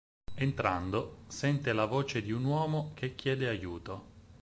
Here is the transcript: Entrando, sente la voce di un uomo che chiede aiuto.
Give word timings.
Entrando, 0.33 1.25
sente 1.27 1.71
la 1.73 1.85
voce 1.85 2.23
di 2.23 2.31
un 2.31 2.43
uomo 2.43 2.89
che 2.95 3.13
chiede 3.13 3.47
aiuto. 3.47 4.03